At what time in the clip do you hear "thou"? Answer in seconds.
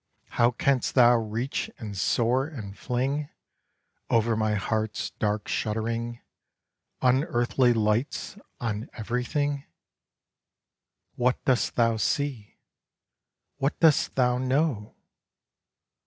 0.95-1.15, 11.75-11.97, 14.15-14.39